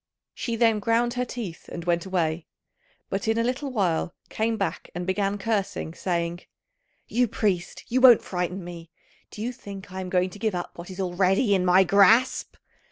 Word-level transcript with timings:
She 0.33 0.55
then 0.55 0.79
ground 0.79 1.13
her 1.13 1.25
teeth 1.25 1.69
and 1.69 1.85
went 1.85 2.07
away; 2.07 2.47
but 3.11 3.27
in 3.27 3.37
a 3.37 3.43
little 3.43 3.69
while 3.71 4.15
came 4.29 4.57
back, 4.57 4.89
and 4.95 5.05
began 5.05 5.37
cursing, 5.37 5.93
saying, 5.93 6.39
"You 7.05 7.27
priest, 7.27 7.83
you 7.87 8.01
won't 8.01 8.23
frighten 8.23 8.63
me. 8.63 8.89
Do 9.29 9.43
you 9.43 9.51
think 9.51 9.91
I 9.91 10.01
am 10.01 10.09
going 10.09 10.31
to 10.31 10.39
give 10.39 10.55
up 10.55 10.75
what 10.75 10.89
is 10.89 10.99
already 10.99 11.53
in 11.53 11.63
my 11.65 11.83
grasp?" 11.83 12.55